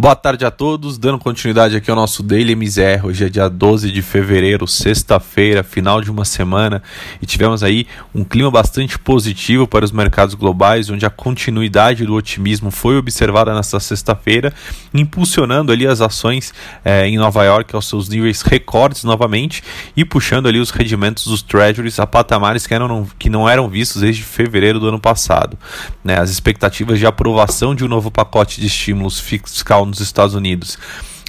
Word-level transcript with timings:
Boa 0.00 0.14
tarde 0.14 0.44
a 0.44 0.50
todos, 0.52 0.96
dando 0.96 1.18
continuidade 1.18 1.74
aqui 1.74 1.90
ao 1.90 1.96
nosso 1.96 2.22
Daily 2.22 2.54
MZR. 2.54 3.04
Hoje 3.04 3.24
é 3.24 3.28
dia 3.28 3.48
12 3.48 3.90
de 3.90 4.00
fevereiro, 4.00 4.64
sexta-feira, 4.64 5.64
final 5.64 6.00
de 6.00 6.08
uma 6.08 6.24
semana, 6.24 6.80
e 7.20 7.26
tivemos 7.26 7.64
aí 7.64 7.84
um 8.14 8.22
clima 8.22 8.48
bastante 8.48 8.96
positivo 8.96 9.66
para 9.66 9.84
os 9.84 9.90
mercados 9.90 10.36
globais, 10.36 10.88
onde 10.88 11.04
a 11.04 11.10
continuidade 11.10 12.06
do 12.06 12.14
otimismo 12.14 12.70
foi 12.70 12.96
observada 12.96 13.52
nesta 13.52 13.80
sexta-feira, 13.80 14.54
impulsionando 14.94 15.72
ali 15.72 15.84
as 15.84 16.00
ações 16.00 16.54
eh, 16.84 17.08
em 17.08 17.16
Nova 17.16 17.42
York 17.42 17.74
aos 17.74 17.88
seus 17.88 18.08
níveis 18.08 18.42
recordes 18.42 19.02
novamente 19.02 19.64
e 19.96 20.04
puxando 20.04 20.46
ali 20.46 20.60
os 20.60 20.70
rendimentos 20.70 21.26
dos 21.26 21.42
treasuries 21.42 21.98
a 21.98 22.06
patamares 22.06 22.68
que, 22.68 22.72
eram, 22.72 23.04
que 23.18 23.28
não 23.28 23.48
eram 23.48 23.68
vistos 23.68 24.02
desde 24.02 24.22
fevereiro 24.22 24.78
do 24.78 24.86
ano 24.86 25.00
passado. 25.00 25.58
Né? 26.04 26.20
As 26.20 26.30
expectativas 26.30 27.00
de 27.00 27.06
aprovação 27.06 27.74
de 27.74 27.84
um 27.84 27.88
novo 27.88 28.12
pacote 28.12 28.60
de 28.60 28.68
estímulos 28.68 29.18
fiscal 29.18 29.87
nos 29.88 30.00
Estados 30.00 30.34
Unidos 30.34 30.78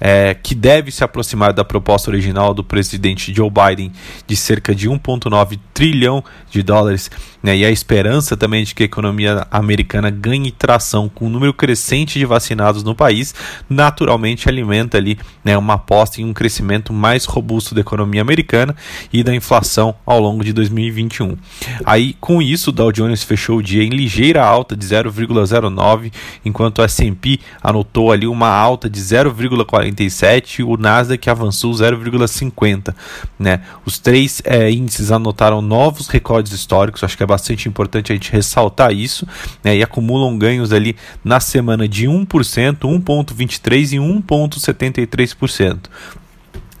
é, 0.00 0.34
que 0.34 0.54
deve 0.54 0.90
se 0.90 1.02
aproximar 1.02 1.52
da 1.52 1.64
proposta 1.64 2.10
original 2.10 2.52
do 2.52 2.62
presidente 2.62 3.32
Joe 3.34 3.50
Biden 3.50 3.92
de 4.26 4.36
cerca 4.36 4.74
de 4.74 4.88
1,9 4.88 5.58
trilhão 5.72 6.22
de 6.50 6.62
dólares, 6.62 7.10
né, 7.42 7.56
e 7.56 7.64
a 7.64 7.70
esperança 7.70 8.36
também 8.36 8.64
de 8.64 8.74
que 8.74 8.82
a 8.82 8.86
economia 8.86 9.46
americana 9.50 10.10
ganhe 10.10 10.50
tração 10.50 11.08
com 11.08 11.26
o 11.26 11.28
um 11.28 11.30
número 11.30 11.52
crescente 11.52 12.18
de 12.18 12.24
vacinados 12.24 12.82
no 12.82 12.94
país, 12.94 13.34
naturalmente 13.68 14.48
alimenta 14.48 14.96
ali 14.96 15.18
né, 15.44 15.56
uma 15.56 15.74
aposta 15.74 16.20
em 16.20 16.24
um 16.24 16.32
crescimento 16.32 16.92
mais 16.92 17.24
robusto 17.24 17.74
da 17.74 17.80
economia 17.80 18.22
americana 18.22 18.74
e 19.12 19.22
da 19.22 19.34
inflação 19.34 19.94
ao 20.04 20.18
longo 20.20 20.42
de 20.44 20.52
2021. 20.52 21.36
Aí, 21.84 22.14
com 22.20 22.40
isso, 22.40 22.70
o 22.70 22.72
Dow 22.72 22.90
Jones 22.90 23.22
fechou 23.22 23.58
o 23.58 23.62
dia 23.62 23.82
em 23.82 23.90
ligeira 23.90 24.44
alta 24.44 24.76
de 24.76 24.86
0,09, 24.86 26.12
enquanto 26.44 26.78
o 26.78 26.82
S&P 26.82 27.38
anotou 27.62 28.10
ali 28.10 28.26
uma 28.26 28.48
alta 28.48 28.88
de 28.88 29.00
0,40 29.00 29.85
0,47 29.92 30.64
o 30.64 30.76
Nasdaq 30.76 31.28
avançou 31.28 31.72
0,50. 31.72 32.94
Né? 33.38 33.60
Os 33.84 33.98
três 33.98 34.42
é, 34.44 34.70
índices 34.70 35.10
anotaram 35.10 35.60
novos 35.62 36.08
recordes 36.08 36.52
históricos, 36.52 37.02
acho 37.04 37.16
que 37.16 37.22
é 37.22 37.26
bastante 37.26 37.68
importante 37.68 38.12
a 38.12 38.14
gente 38.14 38.32
ressaltar 38.32 38.92
isso, 38.92 39.26
né? 39.62 39.76
e 39.76 39.82
acumulam 39.82 40.36
ganhos 40.38 40.72
ali 40.72 40.96
na 41.24 41.40
semana 41.40 41.88
de 41.88 42.06
1%, 42.06 42.26
1,23% 42.26 43.92
e 43.92 43.96
1,73%. 43.96 45.78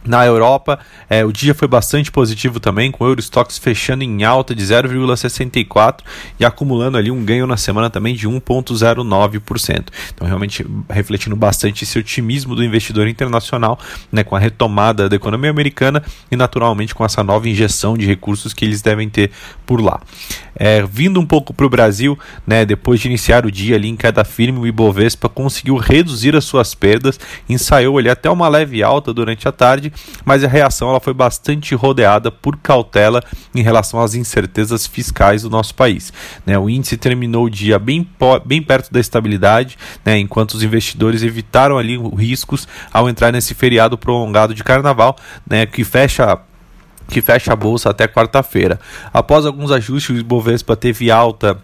Na 0.06 0.24
Europa, 0.24 0.78
é, 1.10 1.24
o 1.24 1.32
dia 1.32 1.54
foi 1.54 1.66
bastante 1.66 2.10
positivo 2.12 2.60
também, 2.60 2.90
com 2.90 3.04
o 3.04 3.08
Eurostox 3.08 3.58
fechando 3.58 4.04
em 4.04 4.22
alta 4.22 4.54
de 4.54 4.62
0,64 4.62 6.00
e 6.38 6.44
acumulando 6.44 6.96
ali 6.96 7.10
um 7.10 7.24
ganho 7.24 7.46
na 7.46 7.56
semana 7.56 7.90
também 7.90 8.14
de 8.14 8.28
1,09%. 8.28 9.86
Então, 10.14 10.26
realmente 10.26 10.64
refletindo 10.88 11.34
bastante 11.34 11.84
esse 11.84 11.98
otimismo 11.98 12.54
do 12.54 12.62
investidor 12.62 13.08
internacional, 13.08 13.78
né, 14.12 14.22
com 14.22 14.36
a 14.36 14.38
retomada 14.38 15.08
da 15.08 15.16
economia 15.16 15.50
americana 15.50 16.02
e, 16.30 16.36
naturalmente, 16.36 16.94
com 16.94 17.04
essa 17.04 17.24
nova 17.24 17.48
injeção 17.48 17.96
de 17.96 18.06
recursos 18.06 18.54
que 18.54 18.64
eles 18.64 18.82
devem 18.82 19.08
ter 19.08 19.30
por 19.66 19.80
lá. 19.80 20.00
É, 20.58 20.82
vindo 20.82 21.20
um 21.20 21.26
pouco 21.26 21.52
para 21.52 21.66
o 21.66 21.68
Brasil, 21.68 22.18
né, 22.46 22.64
depois 22.64 23.00
de 23.00 23.08
iniciar 23.08 23.44
o 23.44 23.50
dia 23.50 23.76
ali 23.76 23.88
em 23.88 23.96
queda 23.96 24.24
firme, 24.24 24.58
o 24.58 24.66
Ibovespa 24.66 25.28
conseguiu 25.28 25.76
reduzir 25.76 26.34
as 26.34 26.44
suas 26.44 26.74
perdas, 26.74 27.20
ensaiou 27.48 27.98
ali 27.98 28.08
até 28.08 28.30
uma 28.30 28.48
leve 28.48 28.82
alta 28.82 29.12
durante 29.12 29.46
a 29.46 29.52
tarde, 29.52 29.92
mas 30.24 30.42
a 30.44 30.48
reação 30.48 30.90
ela 30.90 31.00
foi 31.00 31.14
bastante 31.14 31.74
rodeada 31.74 32.30
por 32.30 32.56
cautela 32.56 33.22
em 33.54 33.62
relação 33.62 34.00
às 34.00 34.14
incertezas 34.14 34.86
fiscais 34.86 35.42
do 35.42 35.50
nosso 35.50 35.74
país. 35.74 36.12
Né, 36.44 36.58
o 36.58 36.68
índice 36.68 36.96
terminou 36.96 37.44
o 37.44 37.50
dia 37.50 37.78
bem, 37.78 38.08
bem 38.44 38.62
perto 38.62 38.92
da 38.92 39.00
estabilidade, 39.00 39.76
né, 40.04 40.18
enquanto 40.18 40.54
os 40.54 40.62
investidores 40.62 41.22
evitaram 41.22 41.78
ali 41.78 41.96
riscos 42.16 42.66
ao 42.92 43.08
entrar 43.08 43.32
nesse 43.32 43.54
feriado 43.54 43.96
prolongado 43.96 44.54
de 44.54 44.64
carnaval, 44.64 45.16
né, 45.48 45.66
que 45.66 45.84
fecha 45.84 46.38
que 47.08 47.22
fecha 47.22 47.52
a 47.52 47.56
bolsa 47.56 47.90
até 47.90 48.08
quarta-feira. 48.08 48.80
Após 49.12 49.46
alguns 49.46 49.70
ajustes, 49.70 50.16
o 50.16 50.18
Ibovespa 50.18 50.74
teve 50.74 51.08
alta 51.08 51.56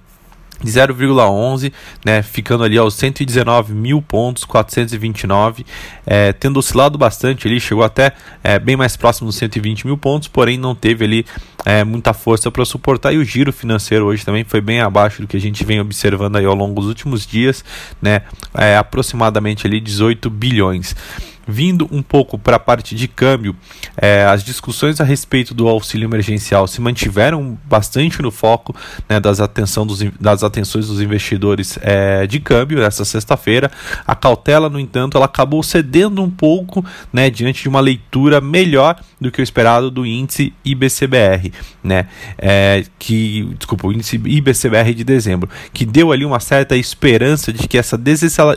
de 0.62 0.70
0,11, 0.70 1.72
né, 2.04 2.22
ficando 2.22 2.64
ali 2.64 2.78
aos 2.78 2.94
119 2.94 3.72
mil 3.72 4.00
pontos, 4.00 4.44
429, 4.44 5.66
é, 6.06 6.32
tendo 6.32 6.58
oscilado 6.58 6.96
bastante 6.96 7.46
ali, 7.46 7.60
chegou 7.60 7.84
até 7.84 8.12
é, 8.42 8.58
bem 8.58 8.76
mais 8.76 8.96
próximo 8.96 9.26
dos 9.26 9.36
120 9.36 9.86
mil 9.86 9.98
pontos, 9.98 10.28
porém 10.28 10.56
não 10.56 10.74
teve 10.74 11.04
ali 11.04 11.26
é, 11.64 11.84
muita 11.84 12.12
força 12.12 12.50
para 12.50 12.64
suportar 12.64 13.12
e 13.12 13.18
o 13.18 13.24
giro 13.24 13.52
financeiro 13.52 14.06
hoje 14.06 14.24
também 14.24 14.44
foi 14.44 14.60
bem 14.60 14.80
abaixo 14.80 15.22
do 15.22 15.28
que 15.28 15.36
a 15.36 15.40
gente 15.40 15.64
vem 15.64 15.80
observando 15.80 16.36
aí 16.36 16.44
ao 16.44 16.54
longo 16.54 16.80
dos 16.80 16.88
últimos 16.88 17.26
dias, 17.26 17.64
né, 18.00 18.22
é, 18.54 18.76
aproximadamente 18.76 19.66
ali 19.66 19.80
18 19.80 20.30
bilhões. 20.30 20.94
Vindo 21.46 21.88
um 21.90 22.02
pouco 22.02 22.38
para 22.38 22.56
a 22.56 22.60
parte 22.60 22.94
de 22.94 23.08
câmbio, 23.08 23.56
é, 23.96 24.24
as 24.24 24.44
discussões 24.44 25.00
a 25.00 25.04
respeito 25.04 25.54
do 25.54 25.68
auxílio 25.68 26.06
emergencial 26.06 26.66
se 26.66 26.80
mantiveram 26.80 27.58
bastante 27.64 28.22
no 28.22 28.30
foco 28.30 28.74
né, 29.08 29.18
das, 29.18 29.40
atenção 29.40 29.86
dos, 29.86 30.00
das 30.20 30.42
atenções 30.42 30.86
dos 30.86 31.00
investidores 31.00 31.78
é, 31.82 32.26
de 32.26 32.40
câmbio 32.40 32.82
essa 32.82 33.04
sexta-feira. 33.04 33.70
A 34.06 34.14
cautela, 34.14 34.68
no 34.68 34.78
entanto, 34.78 35.16
ela 35.16 35.26
acabou 35.26 35.62
cedendo 35.62 36.22
um 36.22 36.30
pouco 36.30 36.84
né, 37.12 37.28
diante 37.30 37.62
de 37.62 37.68
uma 37.68 37.80
leitura 37.80 38.40
melhor 38.40 39.00
do 39.20 39.30
que 39.30 39.40
o 39.40 39.42
esperado 39.42 39.90
do 39.90 40.04
índice 40.04 40.52
IBCBR, 40.64 41.52
né, 41.82 42.06
é, 42.38 42.84
que, 42.98 43.48
desculpa, 43.56 43.86
o 43.86 43.92
índice 43.92 44.16
IBCBR 44.16 44.94
de 44.94 45.04
dezembro, 45.04 45.48
que 45.72 45.84
deu 45.84 46.12
ali 46.12 46.24
uma 46.24 46.40
certa 46.40 46.76
esperança 46.76 47.52
de 47.52 47.68
que 47.68 47.78
essa 47.78 47.98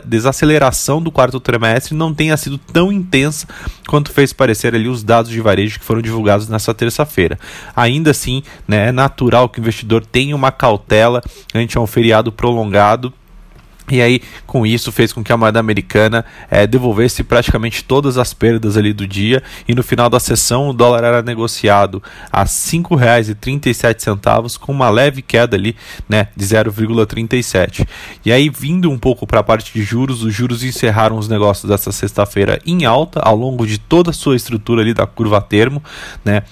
desaceleração 0.04 1.00
do 1.00 1.10
quarto 1.10 1.38
trimestre 1.38 1.94
não 1.94 2.12
tenha 2.12 2.36
sido 2.36 2.58
tão 2.76 2.92
intensa 2.92 3.48
quanto 3.88 4.12
fez 4.12 4.34
parecer 4.34 4.74
ali 4.74 4.86
os 4.86 5.02
dados 5.02 5.30
de 5.30 5.40
varejo 5.40 5.78
que 5.78 5.84
foram 5.86 6.02
divulgados 6.02 6.46
nessa 6.46 6.74
terça-feira. 6.74 7.38
Ainda 7.74 8.10
assim, 8.10 8.42
né, 8.68 8.88
é 8.88 8.92
natural 8.92 9.48
que 9.48 9.58
o 9.58 9.62
investidor 9.62 10.04
tenha 10.04 10.36
uma 10.36 10.52
cautela 10.52 11.22
ante 11.54 11.78
um 11.78 11.86
feriado 11.86 12.30
prolongado 12.30 13.14
e 13.90 14.00
aí, 14.02 14.20
com 14.46 14.64
isso, 14.66 14.90
fez 14.90 15.12
com 15.12 15.22
que 15.22 15.32
a 15.32 15.36
moeda 15.36 15.60
americana 15.60 16.24
é, 16.50 16.66
devolvesse 16.66 17.22
praticamente 17.22 17.84
todas 17.84 18.18
as 18.18 18.34
perdas 18.34 18.76
ali 18.76 18.92
do 18.92 19.06
dia. 19.06 19.40
E 19.68 19.74
no 19.74 19.82
final 19.82 20.10
da 20.10 20.18
sessão, 20.18 20.70
o 20.70 20.72
dólar 20.72 21.04
era 21.04 21.22
negociado 21.22 22.02
a 22.32 22.40
R$ 22.40 22.46
5,37, 22.46 24.58
com 24.58 24.72
uma 24.72 24.90
leve 24.90 25.22
queda 25.22 25.56
ali 25.56 25.76
né, 26.08 26.26
de 26.36 26.44
0,37. 26.44 27.86
E 28.24 28.32
aí, 28.32 28.50
vindo 28.50 28.90
um 28.90 28.98
pouco 28.98 29.24
para 29.24 29.38
a 29.38 29.42
parte 29.42 29.72
de 29.72 29.84
juros, 29.84 30.24
os 30.24 30.34
juros 30.34 30.64
encerraram 30.64 31.16
os 31.16 31.28
negócios 31.28 31.70
dessa 31.70 31.92
sexta-feira 31.92 32.58
em 32.66 32.84
alta, 32.84 33.20
ao 33.20 33.36
longo 33.36 33.64
de 33.66 33.78
toda 33.78 34.10
a 34.10 34.12
sua 34.12 34.34
estrutura 34.34 34.82
ali 34.82 34.92
da 34.92 35.06
curva 35.06 35.40
termo. 35.40 35.80
Né, 36.24 36.42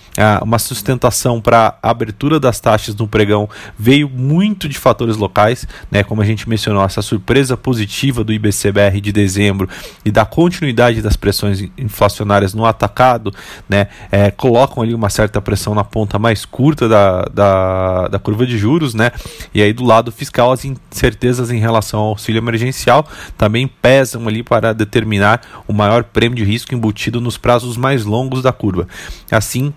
uma 0.43 0.61
sustentação 0.61 1.41
para 1.41 1.77
a 1.83 1.91
abertura 1.91 2.39
das 2.39 2.61
taxas 2.61 2.95
no 2.95 3.09
pregão 3.09 3.49
veio 3.77 4.09
muito 4.09 4.69
de 4.69 4.79
fatores 4.79 5.17
locais, 5.17 5.67
né, 5.91 6.05
como 6.05 6.23
a 6.23 6.25
gente 6.25 6.49
mencionou, 6.49 6.85
essa 6.85 7.03
surpresa 7.03 7.24
surpresa 7.25 7.57
positiva 7.57 8.23
do 8.23 8.35
IBCBR 8.35 9.01
de 9.01 9.11
dezembro 9.11 9.67
e 10.05 10.11
da 10.11 10.27
continuidade 10.27 11.01
das 11.01 11.17
pressões 11.17 11.65
inflacionárias 11.79 12.53
no 12.53 12.67
atacado, 12.67 13.33
né, 13.67 13.89
é, 14.13 14.31
colocam 14.31 14.83
ali 14.83 14.95
uma 14.95 15.09
certa 15.09 15.41
pressão 15.41 15.75
na 15.75 15.83
ponta 15.83 16.19
mais 16.19 16.45
curta 16.45 16.87
da, 16.87 17.23
da, 17.23 18.09
da 18.09 18.19
curva 18.19 18.47
de 18.47 18.59
juros, 18.59 18.93
né, 18.93 19.11
e 19.55 19.63
aí 19.63 19.73
do 19.73 19.85
lado 19.85 20.13
fiscal 20.13 20.53
as 20.53 20.67
incertezas 20.67 21.51
em 21.51 21.59
relação 21.59 22.01
ao 22.01 22.09
auxílio 22.09 22.39
emergencial 22.39 23.09
também 23.39 23.67
pesam 23.67 24.29
ali 24.29 24.43
para 24.43 24.75
determinar 24.75 25.41
o 25.67 25.73
maior 25.73 26.05
prêmio 26.05 26.37
de 26.37 26.45
risco 26.45 26.75
embutido 26.75 27.23
nos 27.23 27.39
prazos 27.39 27.79
mais 27.79 28.05
longos 28.05 28.43
da 28.43 28.53
curva. 28.53 28.87
Assim, 29.31 29.73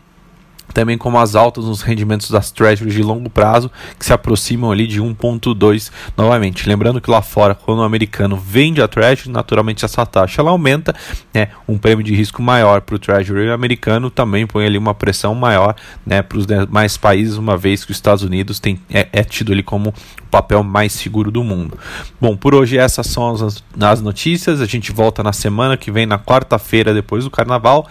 também 0.74 0.98
como 0.98 1.18
as 1.20 1.36
altas 1.36 1.66
nos 1.66 1.82
rendimentos 1.82 2.30
das 2.30 2.52
treasuries 2.52 2.94
de 2.94 3.04
longo 3.04 3.30
prazo, 3.30 3.72
que 3.98 4.06
se 4.06 4.14
aproximam 4.14 4.72
ali 4.72 4.88
de 4.88 5.02
1.2 5.02 5.92
novamente. 6.16 6.68
Lembrando 6.68 7.02
que 7.02 7.10
lá 7.10 7.22
fora, 7.22 7.56
quando 7.56 7.80
o 7.80 7.84
americano 7.84 8.36
vende 8.36 8.82
a 8.82 8.88
treasury, 8.88 9.30
naturalmente 9.30 9.86
essa 9.86 10.06
taxa 10.06 10.42
ela 10.42 10.52
aumenta, 10.52 10.94
né, 11.34 11.50
um 11.68 11.78
prêmio 11.78 12.04
de 12.04 12.14
risco 12.14 12.42
maior 12.42 12.82
para 12.82 12.96
o 12.96 13.00
treasury 13.00 13.50
americano 13.50 14.10
também 14.10 14.46
põe 14.46 14.66
ali 14.66 14.78
uma 14.78 14.94
pressão 14.94 15.34
maior, 15.34 15.76
né, 16.06 16.22
para 16.22 16.38
os 16.38 16.46
demais 16.46 16.98
países, 16.98 17.38
uma 17.38 17.58
vez 17.58 17.84
que 17.84 17.92
os 17.92 17.98
Estados 17.98 18.24
Unidos 18.24 18.60
tem, 18.60 18.80
é, 18.90 19.08
é 19.12 19.24
tido 19.24 19.52
ali 19.52 19.64
como 19.64 19.90
o 19.90 20.28
papel 20.30 20.64
mais 20.64 20.94
seguro 20.94 21.32
do 21.32 21.44
mundo. 21.44 21.78
Bom, 22.20 22.36
por 22.36 22.54
hoje 22.54 22.78
essas 22.78 23.08
são 23.08 23.30
as, 23.34 23.64
as 23.80 24.02
notícias, 24.02 24.62
a 24.62 24.66
gente 24.66 24.92
volta 24.92 25.24
na 25.24 25.34
semana 25.34 25.78
que 25.78 25.92
vem, 25.92 26.06
na 26.06 26.20
quarta-feira, 26.20 26.94
depois 26.94 27.24
do 27.24 27.32
carnaval. 27.32 27.88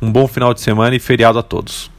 Um 0.00 0.10
bom 0.10 0.26
final 0.26 0.52
de 0.52 0.60
semana 0.60 0.94
e 0.94 0.98
feriado 0.98 1.38
a 1.38 1.42
todos. 1.42 1.93